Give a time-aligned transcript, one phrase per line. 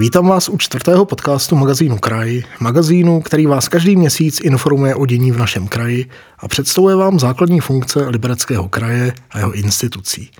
[0.00, 5.32] Vítám vás u čtvrtého podcastu magazínu Kraj, magazínu, který vás každý měsíc informuje o dění
[5.32, 10.30] v našem kraji a představuje vám základní funkce Libereckého kraje a jeho institucí.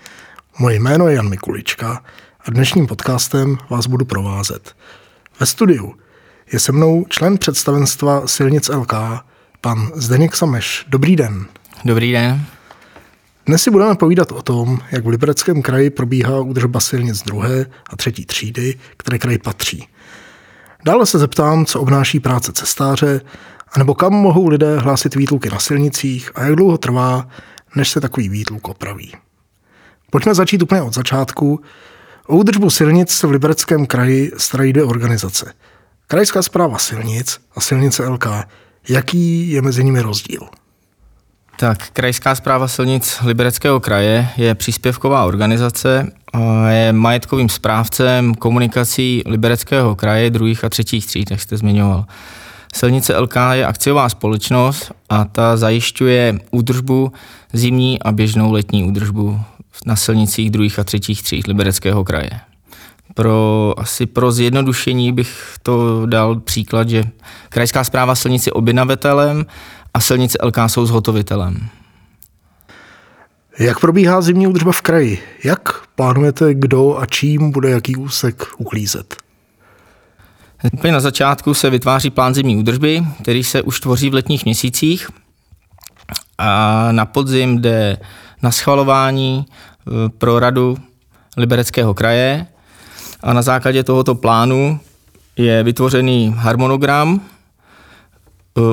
[0.58, 2.02] Moje jméno je Jan Mikulička
[2.46, 4.76] a dnešním podcastem vás budu provázet.
[5.40, 5.95] Ve studiu
[6.52, 8.92] je se mnou člen představenstva Silnic LK,
[9.61, 10.84] pan Zdeněk Sameš.
[10.88, 11.46] Dobrý den.
[11.84, 12.46] Dobrý den.
[13.50, 17.96] Dnes si budeme povídat o tom, jak v Libereckém kraji probíhá údržba silnic druhé a
[17.96, 19.89] třetí třídy, které kraj patří.
[20.85, 23.21] Dále se zeptám, co obnáší práce cestáře,
[23.72, 27.29] anebo kam mohou lidé hlásit výtluky na silnicích a jak dlouho trvá,
[27.77, 29.13] než se takový výtluk opraví.
[30.11, 31.61] Pojďme začít úplně od začátku.
[32.27, 35.53] O údržbu silnic v Libereckém kraji starají dvě organizace.
[36.06, 38.27] Krajská zpráva silnic a silnice LK.
[38.89, 40.48] Jaký je mezi nimi rozdíl?
[41.61, 46.12] Tak, Krajská zpráva silnic Libereckého kraje je příspěvková organizace,
[46.69, 52.05] je majetkovým správcem komunikací Libereckého kraje druhých a třetích tříd, jak jste zmiňoval.
[52.75, 57.12] Silnice LK je akciová společnost a ta zajišťuje údržbu
[57.52, 59.41] zimní a běžnou letní údržbu
[59.86, 62.30] na silnicích druhých a třetích tříd Libereckého kraje.
[63.14, 67.05] Pro, asi pro zjednodušení bych to dal příklad, že
[67.48, 69.47] krajská zpráva silnici je objednavatelem
[69.94, 71.69] a silnice LK jsou zhotovitelem.
[73.58, 75.22] Jak probíhá zimní údržba v kraji?
[75.44, 79.16] Jak plánujete, kdo a čím bude jaký úsek uklízet?
[80.72, 85.08] Úplně na začátku se vytváří plán zimní údržby, který se už tvoří v letních měsících
[86.38, 87.98] a na podzim jde
[88.42, 90.77] na schvalování e, pro radu
[91.36, 92.46] Libereckého kraje
[93.22, 94.80] a na základě tohoto plánu
[95.36, 97.20] je vytvořený harmonogram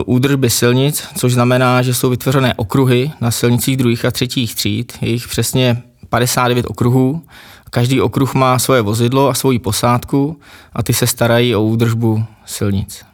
[0.05, 4.93] údržby silnic, což znamená, že jsou vytvořené okruhy na silnicích druhých a třetích tříd.
[5.01, 7.21] Je jich přesně 59 okruhů.
[7.69, 10.39] Každý okruh má svoje vozidlo a svoji posádku
[10.73, 13.05] a ty se starají o údržbu silnic.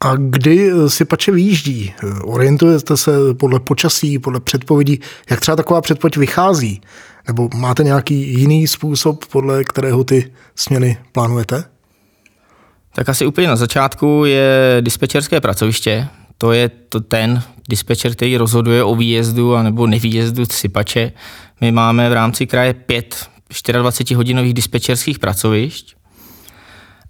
[0.00, 1.94] A kdy si pače vyjíždí?
[2.22, 5.00] Orientujete se podle počasí, podle předpovědí?
[5.30, 6.80] Jak třeba taková předpověď vychází?
[7.26, 11.64] Nebo máte nějaký jiný způsob, podle kterého ty směny plánujete?
[12.96, 16.08] Tak asi úplně na začátku je dispečerské pracoviště.
[16.38, 21.12] To je to ten dispečer, který rozhoduje o výjezdu nebo nevýjezdu sypače.
[21.60, 25.96] My máme v rámci kraje pět 24-hodinových dispečerských pracovišť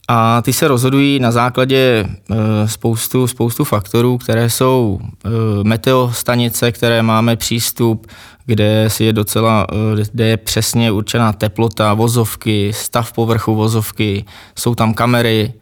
[0.09, 5.29] a ty se rozhodují na základě e, spoustu, spoustu faktorů, které jsou e,
[5.63, 8.07] meteostanice, které máme přístup,
[8.47, 14.25] kde si je docela, e, kde je přesně určená teplota vozovky, stav povrchu vozovky,
[14.59, 15.53] jsou tam kamery,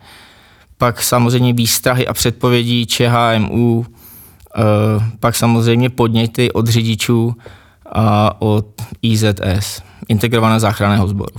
[0.85, 3.87] pak samozřejmě výstrahy a předpovědí ČHMU,
[5.21, 7.35] pak samozřejmě podněty od řidičů
[7.93, 8.67] a od
[9.03, 11.37] IZS, Integrované záchranného sboru.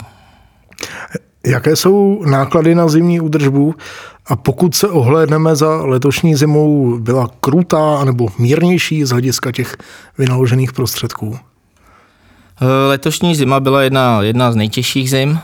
[1.45, 3.75] Jaké jsou náklady na zimní údržbu
[4.27, 9.77] a pokud se ohlédneme za letošní zimou, byla krutá nebo mírnější z hlediska těch
[10.17, 11.37] vynaložených prostředků?
[12.61, 15.39] Eh, letošní zima byla jedna, jedna z nejtěžších zim.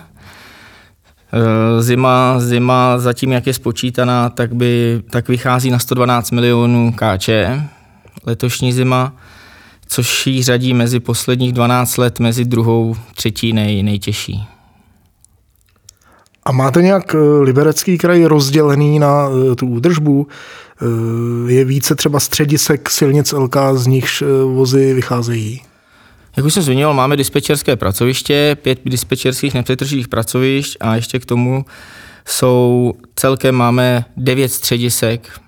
[1.33, 7.29] Eh, zima, zima zatím, jak je spočítaná, tak, by, tak vychází na 112 milionů KČ.
[8.25, 9.15] Letošní zima,
[9.87, 14.47] což ji řadí mezi posledních 12 let mezi druhou, třetí nej, nejtěžší.
[16.43, 20.27] A máte nějak eh, liberecký kraj rozdělený na eh, tu údržbu?
[21.47, 25.61] Je více třeba středisek silnic LK, z nichž vozy vycházejí?
[26.37, 31.65] Jak už jsem zmiňoval, máme dispečerské pracoviště, pět dispečerských nepřetržitých pracovišť a ještě k tomu
[32.25, 35.39] jsou celkem máme devět středisek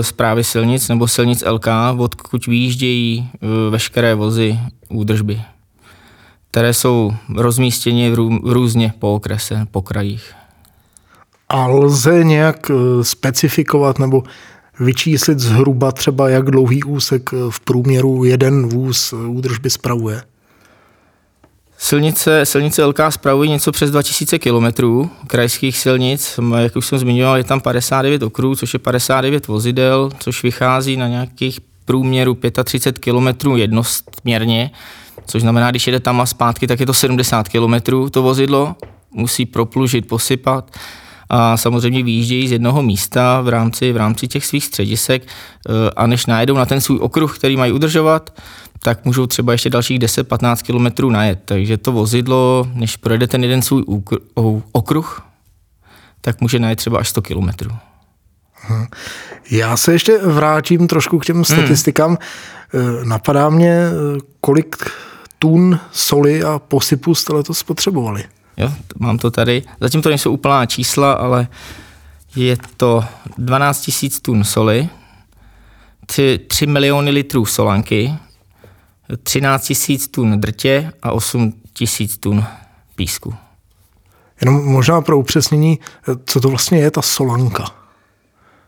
[0.00, 1.66] zprávy silnic nebo silnic LK,
[1.98, 3.30] odkud výjíždějí
[3.70, 4.58] veškeré vozy
[4.88, 5.42] údržby
[6.50, 10.32] které jsou rozmístěny různě po okrese, po krajích.
[11.48, 14.22] A lze nějak eh, specifikovat nebo
[14.80, 20.22] vyčíslit zhruba třeba, jak dlouhý úsek v průměru jeden vůz údržby spravuje?
[21.78, 24.66] Silnice, silnice LK spravují něco přes 2000 km
[25.26, 26.40] krajských silnic.
[26.58, 31.08] Jak už jsem zmiňoval, je tam 59 okruhů, což je 59 vozidel, což vychází na
[31.08, 34.70] nějakých průměru 35 km jednosměrně
[35.28, 38.76] což znamená, když jede tam a zpátky, tak je to 70 km to vozidlo,
[39.12, 40.70] musí proplužit, posypat
[41.30, 46.06] a samozřejmě vyjíždějí z jednoho místa v rámci, v rámci těch svých středisek eh, a
[46.06, 48.40] než najedou na ten svůj okruh, který mají udržovat,
[48.78, 51.40] tak můžou třeba ještě dalších 10-15 km najet.
[51.44, 53.84] Takže to vozidlo, než projede ten jeden svůj
[54.72, 55.22] okruh,
[56.20, 57.48] tak může najet třeba až 100 km.
[59.50, 61.44] Já se ještě vrátím trošku k těm hmm.
[61.44, 62.18] statistikám.
[62.72, 63.08] Hmm.
[63.08, 63.82] Napadá mě,
[64.40, 64.76] kolik
[65.38, 68.24] tun soli a posypu jste letos spotřebovali?
[68.58, 69.62] Jo, mám to tady.
[69.80, 71.48] Zatím to nejsou úplná čísla, ale
[72.36, 73.04] je to
[73.38, 74.88] 12 000 tun soli,
[76.06, 78.12] 3, 3 miliony litrů solanky,
[79.22, 81.54] 13 000 tun drtě a 8
[82.00, 82.44] 000 tun
[82.94, 83.34] písku.
[84.40, 85.78] Jenom možná pro upřesnění,
[86.26, 87.64] co to vlastně je ta solanka?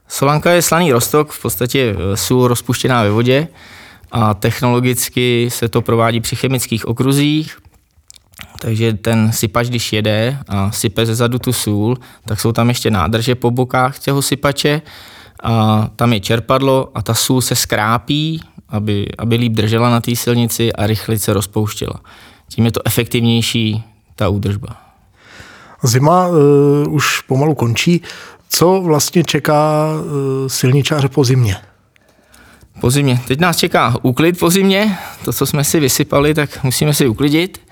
[0.08, 3.48] Solanka je slaný rostok, v podstatě eh, sůl rozpuštěná ve vodě
[4.12, 7.58] a technologicky se to provádí při chemických okruzích,
[8.60, 12.90] takže ten sypač, když jede a sype ze zadu tu sůl, tak jsou tam ještě
[12.90, 14.82] nádrže po bokách těho sypače
[15.42, 20.16] a tam je čerpadlo a ta sůl se skrápí, aby, aby líp držela na té
[20.16, 22.00] silnici a rychle se rozpouštěla.
[22.48, 23.82] Tím je to efektivnější
[24.16, 24.76] ta údržba.
[25.82, 26.36] Zima uh,
[26.88, 28.02] už pomalu končí.
[28.48, 31.56] Co vlastně čeká uh, silničáře po zimě?
[32.80, 33.20] Po zimě.
[33.28, 34.98] Teď nás čeká úklid po zimě.
[35.24, 37.69] To, co jsme si vysypali, tak musíme si uklidit.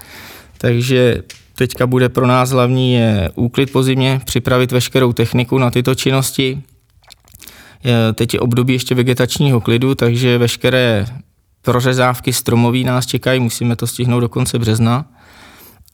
[0.59, 1.23] Takže
[1.55, 6.63] teďka bude pro nás hlavní je úklid po zimě, připravit veškerou techniku na tyto činnosti.
[8.15, 11.07] Teď je období ještě vegetačního klidu, takže veškeré
[11.63, 15.05] prořezávky stromoví nás čekají, musíme to stihnout do konce března.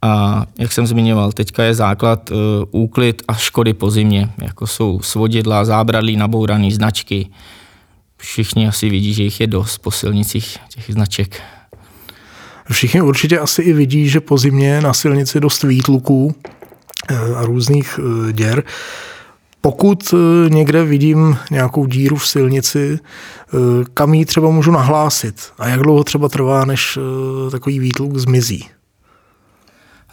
[0.02, 2.36] A jak jsem zmiňoval, teďka je základ uh,
[2.70, 7.28] úklid a škody po zimě, jako jsou svodidla, zábradlí, nabouraný značky.
[8.16, 11.42] Všichni asi vidí, že jich je dost po silnicích těch značek.
[12.70, 16.34] Všichni určitě asi i vidí, že po zimě na silnici dost výtluků
[17.10, 18.62] eh, a různých eh, děr.
[19.60, 20.14] Pokud
[20.48, 22.98] někde vidím nějakou díru v silnici,
[23.94, 26.98] kam ji třeba můžu nahlásit a jak dlouho třeba trvá, než
[27.50, 28.68] takový výtluk zmizí?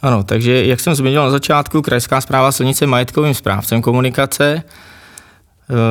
[0.02, 4.70] Ano, takže jak jsem zmínil na začátku, Krajská zpráva silnice majetkovým správcem komunikace eh,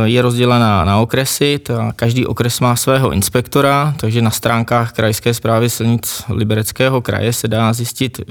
[0.04, 5.70] je rozdělená na okresy, ta, každý okres má svého inspektora, takže na stránkách Krajské zprávy
[5.70, 8.24] silnic Libereckého kraje se dá zjistit eh,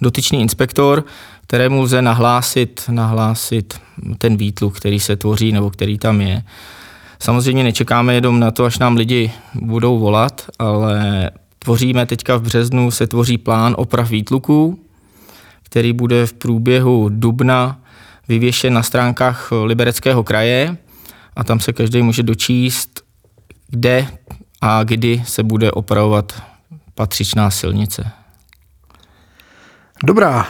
[0.00, 1.04] dotyčný inspektor,
[1.46, 3.80] kterému lze nahlásit, nahlásit
[4.18, 6.42] ten výtluk, který se tvoří nebo který tam je.
[7.18, 12.90] Samozřejmě nečekáme jenom na to, až nám lidi budou volat, ale tvoříme teďka v březnu,
[12.90, 14.78] se tvoří plán oprav výtluků,
[15.62, 17.81] který bude v průběhu dubna
[18.28, 20.76] vyvěšen na stránkách Libereckého kraje
[21.36, 23.00] a tam se každý může dočíst,
[23.68, 24.06] kde
[24.60, 26.42] a kdy se bude opravovat
[26.94, 28.10] patřičná silnice.
[30.04, 30.46] Dobrá,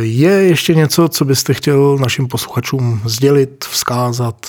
[0.00, 4.46] je ještě něco, co byste chtěl našim posluchačům sdělit, vzkázat?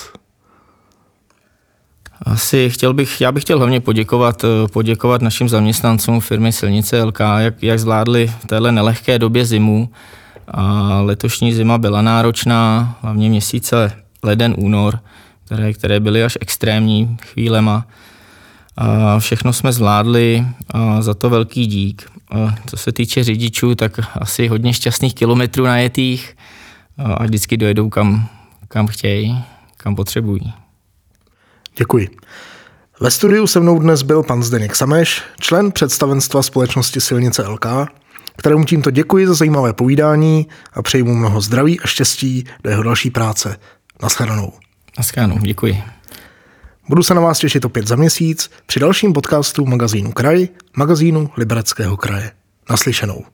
[2.22, 7.62] Asi chtěl bych, já bych chtěl hlavně poděkovat, poděkovat našim zaměstnancům firmy Silnice LK, jak,
[7.62, 9.90] jak zvládli v téhle nelehké době zimu.
[10.50, 13.92] A letošní zima byla náročná, hlavně měsíce
[14.22, 15.00] leden, únor,
[15.44, 17.86] které, které byly až extrémní chvílema.
[18.76, 22.10] A všechno jsme zvládli a za to velký dík.
[22.30, 26.36] A co se týče řidičů, tak asi hodně šťastných kilometrů najetých
[26.98, 28.28] a vždycky dojedou kam,
[28.68, 29.44] kam chtějí,
[29.76, 30.52] kam potřebují.
[31.78, 32.08] Děkuji.
[33.00, 37.66] Ve studiu se mnou dnes byl pan Zdeněk Sameš, člen představenstva společnosti Silnice LK,
[38.38, 42.82] kterému tímto děkuji za zajímavé povídání a přeji mu mnoho zdraví a štěstí do jeho
[42.82, 43.56] další práce.
[44.02, 44.52] Naschledanou.
[44.98, 45.82] Naschledanou, děkuji.
[46.88, 51.96] Budu se na vás těšit opět za měsíc při dalším podcastu magazínu Kraj, magazínu Libereckého
[51.96, 52.30] kraje.
[52.70, 53.24] Naslyšenou.